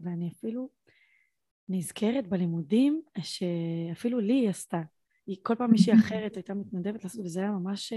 [0.01, 0.69] ואני אפילו
[1.69, 4.81] נזכרת בלימודים שאפילו לי היא עשתה.
[5.27, 7.93] היא כל פעם מישהי אחרת הייתה מתנדבת לעשות, וזה היה ממש,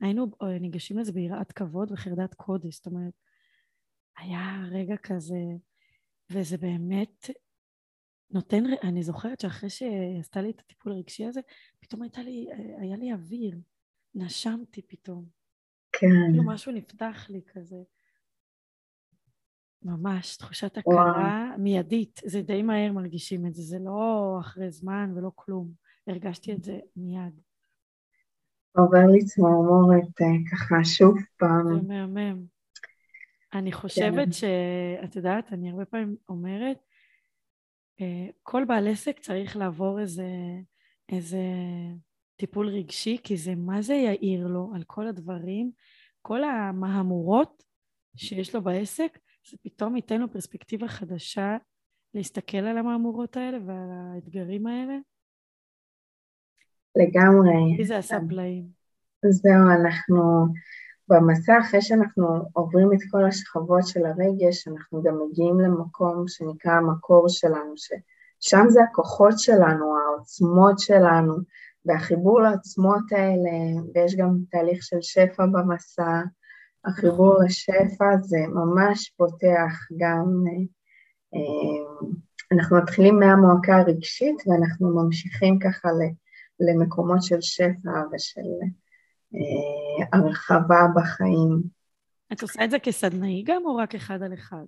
[0.00, 0.26] היינו
[0.60, 3.12] ניגשים לזה ביראת כבוד וחרדת קודש, זאת אומרת,
[4.18, 5.42] היה רגע כזה,
[6.30, 7.30] וזה באמת
[8.30, 11.40] נותן, אני זוכרת שאחרי שעשתה לי את הטיפול הרגשי הזה,
[11.80, 12.46] פתאום הייתה לי,
[12.78, 13.58] היה לי אוויר,
[14.14, 15.24] נשמתי פתאום.
[15.92, 16.06] כן.
[16.30, 17.76] כאילו משהו נפתח לי כזה.
[19.82, 22.20] ממש, תחושת הכרה מיידית.
[22.24, 25.72] זה די מהר מרגישים את זה, זה לא אחרי זמן ולא כלום.
[26.06, 27.40] הרגשתי את זה מיד.
[28.76, 31.74] עובר לי צמרמורת אה, ככה שוב פעם.
[31.74, 32.44] זה מהמם.
[33.52, 34.32] אני חושבת כן.
[34.32, 36.93] שאת יודעת, אני הרבה פעמים אומרת, אה,
[38.42, 40.28] כל בעל עסק צריך לעבור איזה,
[41.08, 41.42] איזה
[42.36, 45.70] טיפול רגשי, כי זה מה זה יעיר לו על כל הדברים,
[46.22, 47.62] כל המהמורות
[48.16, 49.18] שיש לו בעסק,
[49.50, 51.56] זה פתאום ייתן לו פרספקטיבה חדשה
[52.14, 54.94] להסתכל על המהמורות האלה ועל האתגרים האלה.
[56.96, 57.76] לגמרי.
[57.76, 58.64] כי זה עשה פלאים.
[59.30, 60.46] זהו, אנחנו
[61.08, 67.28] במסע, אחרי שאנחנו עוברים את כל השכבות של הרגש, אנחנו גם מגיעים למקום שנקרא המקור
[67.28, 71.34] שלנו, ששם זה הכוחות שלנו, העוצמות שלנו,
[71.86, 76.22] והחיבור לעוצמות האלה, ויש גם תהליך של שפע במסע,
[76.84, 80.44] החיבור לשפע זה ממש פותח גם,
[81.34, 82.04] אה,
[82.52, 85.88] אנחנו מתחילים מהמועקה הרגשית ואנחנו ממשיכים ככה
[86.60, 88.40] למקומות של שפע ושל
[90.12, 91.62] הרחבה בחיים.
[92.32, 94.64] את עושה את זה כסדנאי גם או רק אחד על אחד?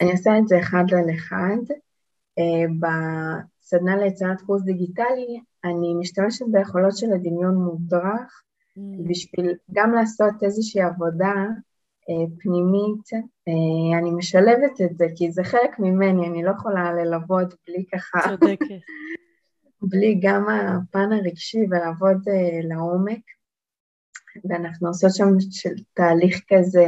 [0.00, 1.74] אני עושה את זה אחד על אחד.
[2.38, 8.42] אה, בסדנה ליצירת קורס דיגיטלי אני משתמשת ביכולות של הדמיון מודרך
[8.78, 9.08] mm.
[9.08, 11.34] בשביל גם לעשות איזושהי עבודה
[12.10, 13.08] אה, פנימית,
[13.98, 18.28] אני משלבת את זה כי זה חלק ממני, אני לא יכולה ללוות בלי ככה...
[18.28, 18.66] צודקת.
[19.90, 22.18] בלי גם הפן הרגשי ולעבוד
[22.62, 23.20] לעומק.
[24.44, 26.86] ואנחנו עושות שם של תהליך כזה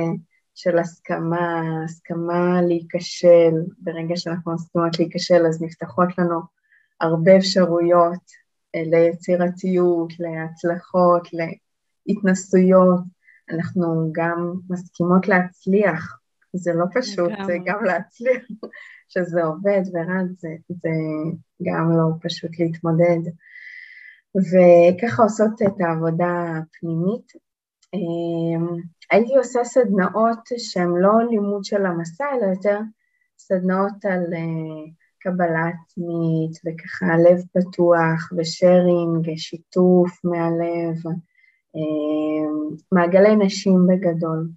[0.54, 6.40] של הסכמה, הסכמה להיכשל, ברגע שאנחנו מסכימות להיכשל אז נפתחות לנו
[7.00, 8.42] הרבה אפשרויות
[8.74, 11.28] אה, ליצירתיות, להצלחות,
[12.06, 13.00] להתנסויות,
[13.50, 16.18] אנחנו גם מסכימות להצליח,
[16.52, 18.42] זה לא פשוט, זה גם להצליח
[19.12, 20.90] שזה עובד ורק זה, זה
[21.62, 23.30] גם לא פשוט להתמודד.
[24.36, 27.32] וככה עושות את העבודה הפנימית.
[27.94, 32.78] אמ, הייתי עושה סדנאות שהן לא לימוד של המסע, אלא יותר
[33.38, 40.96] סדנאות על אה, קבלה עצמית וככה לב פתוח ושארינג, שיתוף מהלב,
[41.76, 44.48] אמ, מעגלי נשים בגדול.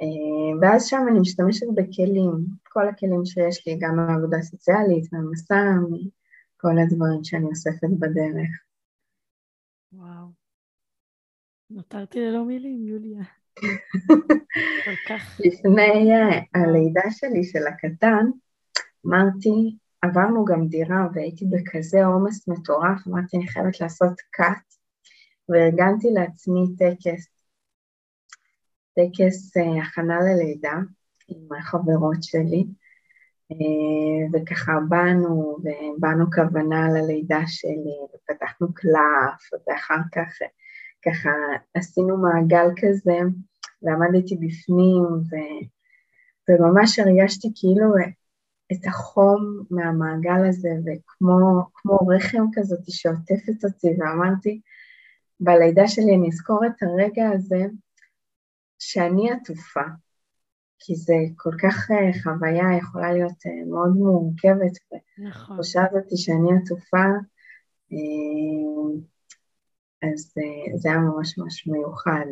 [0.00, 2.32] אמ, ואז שם אני משתמשת בכלים,
[2.68, 5.64] כל הכלים שיש לי, גם מהעבודה סוציאלית, מהמסע,
[6.60, 8.50] כל הדברים שאני אוספת בדרך.
[9.92, 10.26] וואו.
[11.70, 13.24] נותרתי ללא מילים, יוליה.
[14.84, 15.40] כל כך...
[15.44, 18.26] לפני אה, הלידה שלי, של הקטן,
[19.06, 24.74] אמרתי, עברנו גם דירה והייתי בכזה עומס מטורף, אמרתי, אני חייבת לעשות קאט,
[25.48, 27.28] וארגנתי לעצמי טקס,
[28.94, 30.74] טקס uh, הכנה ללידה
[31.28, 32.64] עם החברות שלי,
[34.32, 40.38] וככה באנו, ובאנו כוונה ללידה שלי, ופתחנו קלף, ואחר כך
[41.04, 41.30] ככה
[41.74, 43.18] עשינו מעגל כזה,
[43.82, 45.36] ועמדתי בפנים, ו...
[46.48, 47.94] וממש הרגשתי כאילו
[48.72, 54.60] את החום מהמעגל הזה, וכמו רחם כזאת שעוטפת אותי, ואמרתי,
[55.40, 57.66] בלידה שלי אני אזכור את הרגע הזה
[58.78, 59.80] שאני עטופה,
[60.78, 64.72] כי זה כל כך אה, חוויה יכולה להיות אה, מאוד מורכבת,
[65.18, 65.56] נכון.
[65.56, 67.06] התחושה הזאת שאני עטופה,
[67.92, 68.98] אה,
[70.02, 70.34] אז
[70.74, 72.26] זה היה ממש ממש מיוחד.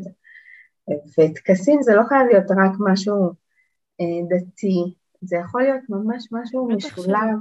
[1.19, 3.33] וטקסים זה לא חייב להיות רק משהו
[4.29, 7.37] דתי, זה יכול להיות ממש משהו משולב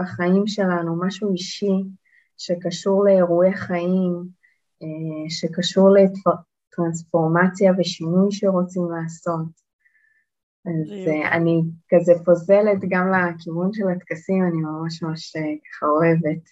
[0.00, 1.82] בחיים שלנו, משהו אישי
[2.38, 4.28] שקשור לאירועי חיים,
[5.28, 9.65] שקשור לטרנספורמציה ושינוי שרוצים לעשות.
[10.66, 16.48] אז אה, אני כזה פוזלת גם לכיוון של הטקסים, אני ממש ממש אה, ככה אוהבת.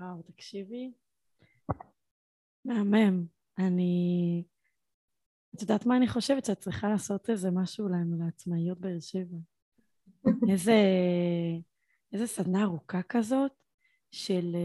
[0.00, 0.92] וואו, תקשיבי.
[2.64, 3.26] מהמם.
[3.58, 4.44] אני...
[5.54, 6.44] את יודעת מה אני חושבת?
[6.44, 9.36] שאת צריכה לעשות איזה משהו לנו, לעצמאיות באר שבע.
[10.52, 10.76] איזה,
[12.12, 13.52] איזה סדנה ארוכה כזאת
[14.10, 14.56] של...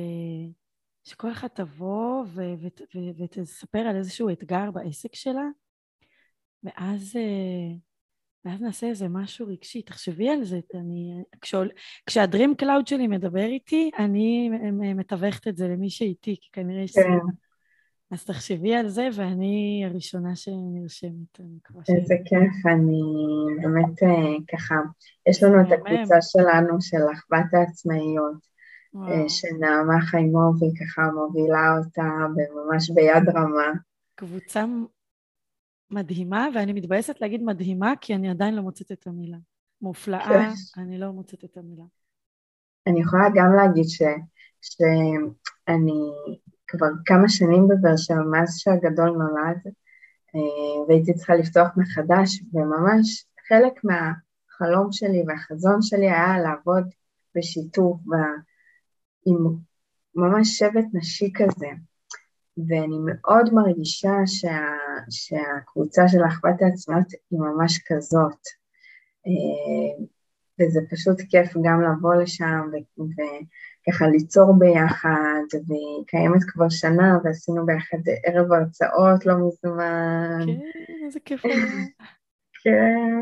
[1.03, 5.47] שכל אחד תבוא ו- ו- ו- ותספר על איזשהו אתגר בעסק שלה,
[6.67, 7.75] ואז, אה,
[8.45, 9.81] ואז נעשה איזה משהו רגשי.
[9.81, 11.23] תחשבי על זה, אני...
[11.41, 11.69] כשעול,
[12.05, 14.49] כשה dream cloud שלי מדבר איתי, אני
[14.95, 16.95] מתווכת את זה למי שאיתי, כי כנראה ש...
[16.95, 17.27] כן.
[18.11, 21.39] אז תחשבי על זה, ואני הראשונה שנרשמת.
[21.89, 23.01] איזה כיף, אני
[23.61, 24.75] באמת אה, ככה,
[25.29, 28.47] יש לנו את הקבוצה שלנו של אחוות העצמאיות.
[28.95, 32.09] אה, שנעמה חיימובי ככה מובילה אותה
[32.55, 33.71] ממש ביד רמה.
[34.15, 34.65] קבוצה
[35.91, 39.37] מדהימה, ואני מתבאסת להגיד מדהימה, כי אני עדיין לא מוצאת את המילה.
[39.81, 40.81] מופלאה, כן.
[40.81, 41.83] אני לא מוצאת את המילה.
[42.87, 44.01] אני יכולה גם להגיד ש,
[44.61, 46.01] שאני
[46.67, 49.57] כבר כמה שנים בבאר שבע, מאז שהגדול נולד,
[50.35, 56.83] אה, והייתי צריכה לפתוח מחדש, וממש חלק מהחלום שלי והחזון שלי היה לעבוד
[57.35, 58.01] בשיתוף,
[59.25, 59.37] עם
[60.15, 61.67] ממש שבט נשי כזה,
[62.67, 64.65] ואני מאוד מרגישה שה,
[65.09, 68.41] שהקבוצה של אחוות העצמאות היא ממש כזאת.
[69.27, 70.05] אה,
[70.59, 77.65] וזה פשוט כיף גם לבוא לשם ו- וככה ליצור ביחד, והיא קיימת כבר שנה ועשינו
[77.65, 80.45] ביחד ערב הרצאות לא מזמן.
[80.45, 81.41] כן, איזה כיף.
[82.63, 83.21] כן,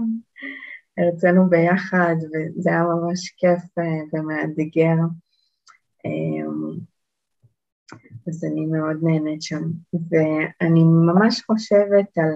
[0.97, 4.95] הרצינו ביחד וזה היה ממש כיף אה, ומאתגר.
[8.27, 9.63] אז אני מאוד נהנית שם.
[9.93, 12.31] ואני ממש חושבת על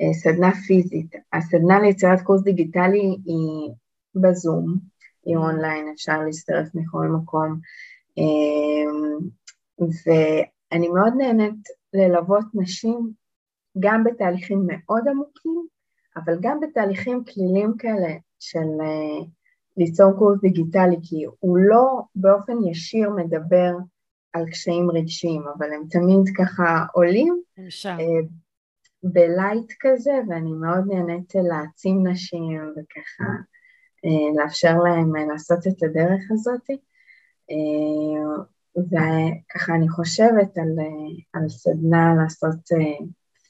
[0.00, 1.14] אה, סדנה פיזית.
[1.32, 3.72] הסדנה ליצירת קורס דיגיטלי היא
[4.14, 4.78] בזום,
[5.24, 7.58] היא אונליין, אפשר להצטרף מכל מקום.
[8.18, 9.18] אמ,
[9.80, 13.10] ואני מאוד נהנית ללוות נשים
[13.78, 15.66] גם בתהליכים מאוד עמוקים,
[16.16, 19.26] אבל גם בתהליכים כלילים כאלה של אה,
[19.76, 23.72] ליצור קורס דיגיטלי, כי הוא לא באופן ישיר מדבר
[24.32, 27.42] על קשיים רגשיים, אבל הם תמיד ככה עולים
[27.86, 27.96] אה,
[29.02, 33.32] בלייט כזה, ואני מאוד נהנית להעצים נשים וככה
[34.04, 36.70] אה, לאפשר להם אה, לעשות את הדרך הזאת.
[38.76, 40.68] וככה אני חושבת על,
[41.32, 42.58] על סדנה לעשות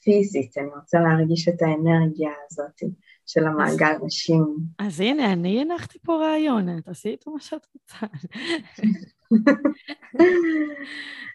[0.03, 2.81] פיזית, אני רוצה להרגיש את האנרגיה הזאת.
[3.25, 4.55] של המעגל נשים.
[4.79, 8.05] אז הנה, אני הנחתי פה רעיון, תעשי איתו מה שאת רוצה.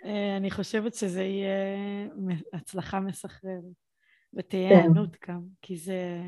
[0.07, 2.09] אה, אני חושבת שזה יהיה
[2.53, 3.87] הצלחה מסחררת.
[4.37, 5.33] ותהיה היענות כן.
[5.33, 6.23] גם, כי זה...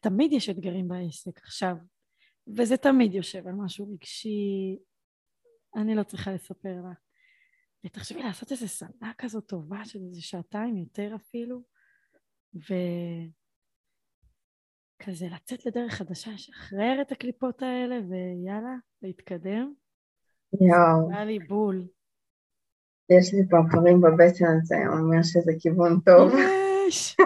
[0.00, 1.76] תמיד יש אתגרים בעסק עכשיו,
[2.56, 4.78] וזה תמיד יושב על משהו רגשי,
[5.76, 6.98] אני לא צריכה לספר לך.
[7.86, 11.62] ותחשבי לעשות איזה סדנה כזאת טובה של איזה שעתיים יותר אפילו,
[15.00, 19.72] וכזה לצאת לדרך חדשה, לשחרר את הקליפות האלה ויאללה, להתקדם.
[20.60, 21.10] יואו.
[21.10, 21.86] היה לי בול.
[23.10, 26.32] יש לי פרפרים בבטן, הזה, אומר שזה כיוון טוב.
[26.88, 27.16] יש!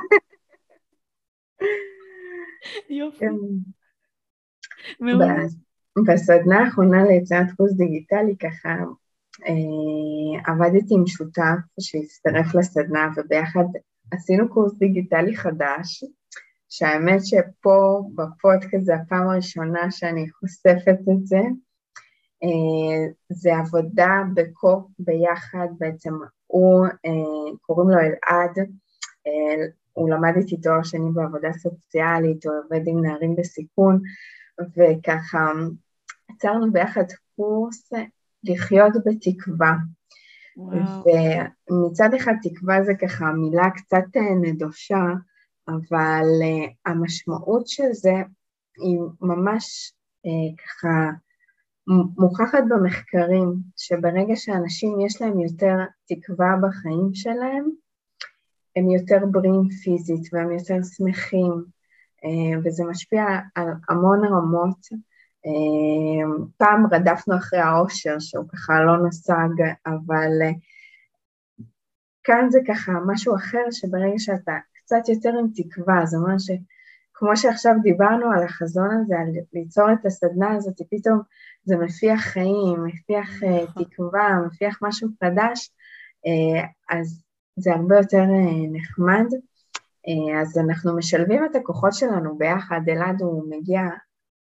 [2.90, 3.18] יופי.
[3.18, 3.34] כן.
[6.06, 8.68] בסדנה האחרונה ליצירת קורס דיגיטלי ככה
[9.46, 13.64] אה, עבדתי עם שותף שהצטרף לסדנה וביחד
[14.10, 16.04] עשינו קורס דיגיטלי חדש,
[16.68, 21.40] שהאמת שפה בפודקאסט זה הפעם הראשונה שאני חושפת את זה.
[22.42, 26.14] אה, זה עבודה בקו ביחד, בעצם
[26.46, 28.68] הוא, אה, קוראים לו אלעד,
[29.92, 34.00] הוא למד איתי תואר שני בעבודה סוציאלית, הוא עובד עם נערים בסיכון,
[34.60, 35.52] וככה
[36.30, 37.04] יצרנו ביחד
[37.36, 37.90] קורס
[38.44, 39.72] לחיות בתקווה.
[40.56, 41.04] וואו.
[41.70, 45.04] ומצד אחד תקווה זה ככה מילה קצת אה, נדושה,
[45.68, 48.14] אבל uh, המשמעות של זה
[48.76, 49.92] היא ממש
[50.26, 51.10] uh, ככה
[52.18, 55.76] מוכחת במחקרים, שברגע שאנשים יש להם יותר
[56.08, 57.70] תקווה בחיים שלהם,
[58.76, 61.52] הם יותר בריאים פיזית והם יותר שמחים,
[62.24, 63.24] uh, וזה משפיע
[63.54, 64.78] על המון רמות.
[65.46, 69.48] אמ, פעם רדפנו אחרי העושר שהוא ככה לא נוסג,
[69.86, 70.50] אבל אה,
[72.24, 76.40] כאן זה ככה משהו אחר שברגע שאתה קצת יותר עם תקווה, זאת אומרת
[77.18, 81.20] שכמו שעכשיו דיברנו על החזון הזה, על ליצור את הסדנה הזאת, פתאום
[81.64, 83.84] זה מפיח חיים, מפיח אה, נכון.
[83.84, 85.70] תקווה, מפיח משהו חדש,
[86.26, 86.64] אה,
[86.98, 87.22] אז
[87.56, 88.24] זה הרבה יותר
[88.72, 89.26] נחמד.
[90.40, 93.80] אז אנחנו משלבים את הכוחות שלנו ביחד, אלעד הוא מגיע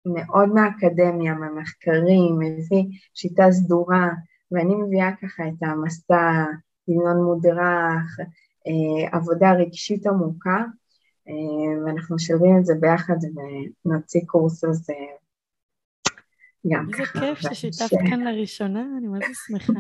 [0.07, 4.09] מאוד מהאקדמיה, מהמחקרים, מביא שיטה סדורה,
[4.53, 6.45] ואני מביאה ככה את המסע,
[6.89, 8.21] דמיון מודרך,
[8.67, 10.65] אה, עבודה רגשית עמוקה, אה,
[11.87, 13.17] ואנחנו משלבים את זה ביחד
[13.85, 14.95] ונוציא קורס הזה
[16.73, 17.27] גם ככה.
[17.27, 19.73] איזה כיף ששיתפת כאן לראשונה, אני מאוד שמחה.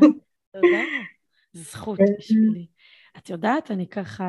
[0.53, 0.82] תודה.
[1.53, 2.05] זו זכות כן.
[2.18, 2.66] בשבילי.
[3.18, 4.24] את יודעת, אני ככה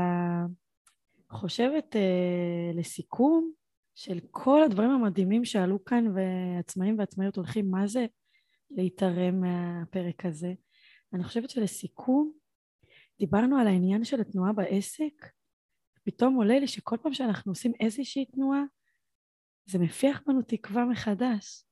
[1.31, 3.51] חושבת אה, לסיכום,
[3.95, 8.05] של כל הדברים המדהימים שעלו כאן, ועצמאים ועצמאיות הולכים, מה זה
[8.71, 10.53] להתערם מהפרק הזה?
[11.13, 12.31] אני חושבת שלסיכום,
[13.19, 15.25] דיברנו על העניין של התנועה בעסק,
[16.03, 18.63] פתאום עולה לי שכל פעם שאנחנו עושים איזושהי תנועה,
[19.65, 21.65] זה מפיח בנו תקווה מחדש.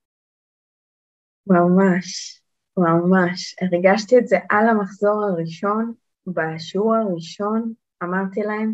[1.47, 2.41] ממש,
[2.77, 3.55] ממש.
[3.61, 5.93] הרגשתי את זה על המחזור הראשון,
[6.27, 7.73] בשיעור הראשון,
[8.03, 8.73] אמרתי להם,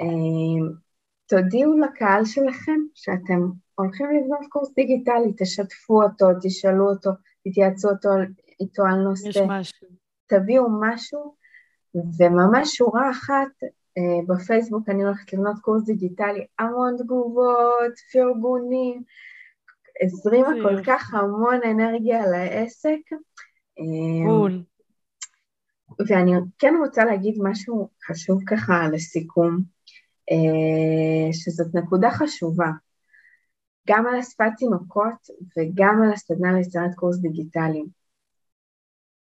[0.00, 0.70] אה,
[1.26, 3.40] תודיעו לקהל שלכם שאתם
[3.74, 7.10] הולכים לבנות קורס דיגיטלי, תשתפו אותו, תשאלו אותו,
[7.44, 8.08] תתייעצו אותו,
[8.60, 9.28] איתו על נושא.
[9.28, 9.88] יש משהו.
[10.26, 11.34] תביאו משהו,
[11.94, 13.48] וממש שורה אחת
[14.28, 19.02] בפייסבוק, אני הולכת לבנות קורס דיגיטלי, המון תגובות, פרגונים,
[20.02, 23.00] הזרימה כל כך המון אנרגיה לעסק.
[24.26, 24.62] בול.
[26.08, 29.58] ואני כן רוצה להגיד משהו חשוב ככה לסיכום.
[30.30, 32.70] אה, שזאת נקודה חשובה,
[33.88, 35.26] גם על השפת תינוקות
[35.56, 37.82] וגם על הסדנה ליצירת קורס דיגיטלי.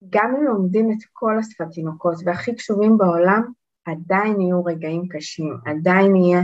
[0.09, 3.51] גם אם לומדים את כל השפת תינוקות והכי קשובים בעולם,
[3.85, 6.41] עדיין יהיו רגעים קשים, עדיין יהיה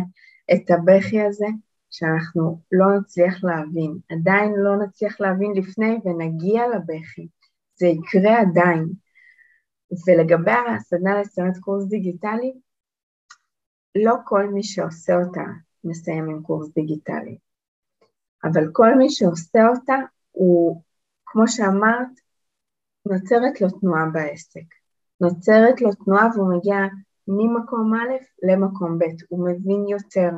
[0.53, 1.47] את הבכי הזה
[1.89, 7.27] שאנחנו לא נצליח להבין, עדיין לא נצליח להבין לפני ונגיע לבכי,
[7.75, 8.85] זה יקרה עדיין.
[10.07, 12.53] ולגבי הסדנה ליצירת קורס דיגיטלי,
[13.95, 15.43] לא כל מי שעושה אותה
[15.83, 17.37] מסיים עם קורס דיגיטלי,
[18.43, 19.95] אבל כל מי שעושה אותה
[20.31, 20.81] הוא,
[21.25, 22.07] כמו שאמרת,
[23.05, 24.63] נוצרת לו תנועה בעסק.
[25.21, 26.75] נוצרת לו תנועה והוא מגיע
[27.27, 28.15] ממקום א'
[28.51, 30.29] למקום ב', הוא מבין יותר,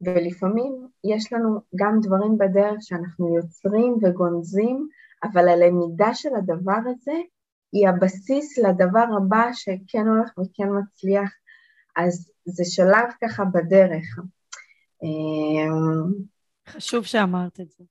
[0.00, 4.88] ולפעמים יש לנו גם דברים בדרך שאנחנו יוצרים וגונזים,
[5.22, 7.18] אבל הלמידה של הדבר הזה
[7.72, 11.30] היא הבסיס לדבר הבא שכן הולך וכן מצליח
[11.96, 14.18] אז זה שלב ככה בדרך.
[15.02, 16.12] אמ,
[16.68, 17.84] חשוב שאמרת את זה.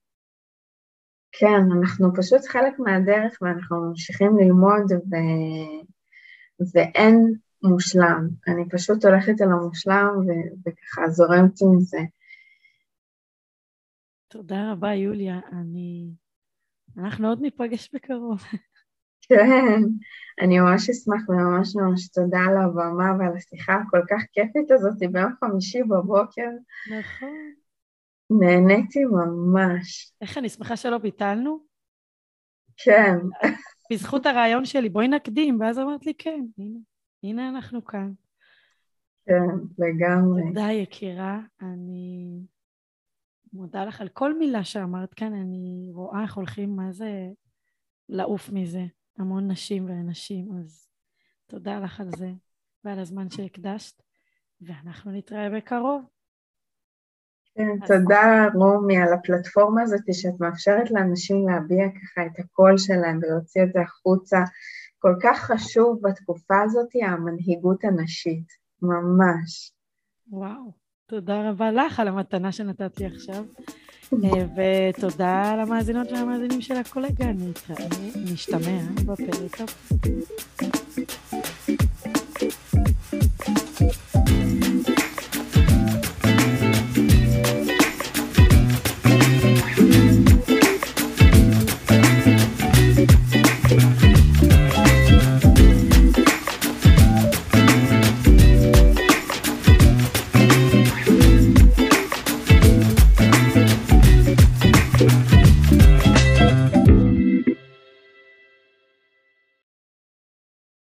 [1.32, 5.16] כן, אנחנו פשוט חלק מהדרך ואנחנו ממשיכים ללמוד ו...
[6.74, 8.28] ואין מושלם.
[8.48, 10.30] אני פשוט הולכת על המושלם ו...
[10.66, 11.98] וככה זורמת עם זה.
[14.28, 15.40] תודה רבה, יוליה.
[15.52, 16.10] אני...
[16.98, 18.42] אנחנו עוד ניפגש בקרוב.
[19.22, 19.82] כן,
[20.40, 25.32] אני ממש אשמח וממש ממש תודה על הבמה ועל השיחה הכל כך כיפית הזאת ביום
[25.40, 26.48] חמישי בבוקר.
[26.90, 27.52] נכון.
[28.30, 30.12] נהניתי ממש.
[30.20, 31.64] איך אני שמחה שלא ביטלנו.
[32.76, 33.16] כן.
[33.92, 36.78] בזכות הרעיון שלי, בואי נקדים, ואז אמרת לי, כן, הנה,
[37.22, 38.12] הנה אנחנו כאן.
[39.26, 39.48] כן,
[39.78, 40.42] לגמרי.
[40.48, 41.40] תודה, יקירה.
[41.62, 42.40] אני
[43.52, 47.28] מודה לך על כל מילה שאמרת כאן, אני רואה איך הולכים, מה זה
[48.08, 48.84] לעוף מזה.
[49.18, 50.88] המון נשים ואנשים, אז
[51.46, 52.30] תודה לך על זה
[52.84, 54.02] ועל הזמן שהקדשת,
[54.60, 56.02] ואנחנו נתראה בקרוב.
[57.54, 63.62] כן, תודה רומי על הפלטפורמה הזאת שאת מאפשרת לאנשים להביע ככה את הקול שלהם ולהוציא
[63.62, 64.38] את זה החוצה.
[65.02, 68.46] כל כך חשוב בתקופה הזאת המנהיגות הנשית,
[68.82, 69.72] ממש.
[70.28, 70.72] וואו,
[71.06, 73.44] תודה רבה לך על המתנה שנתת לי עכשיו,
[74.24, 77.26] אה, ותודה למאזינות והמאזינים של הקולגה,
[78.24, 81.19] נשתמע בפרק הבא.